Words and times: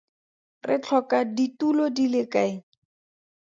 Re 0.67 0.77
tlhoka 0.83 1.17
ditulo 1.35 1.83
di 1.95 2.05
le 2.13 2.21
kae? 2.33 2.53